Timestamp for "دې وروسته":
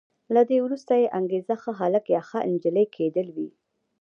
0.49-0.93